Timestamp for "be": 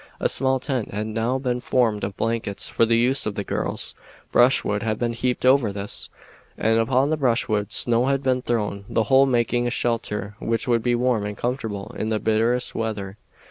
10.81-10.95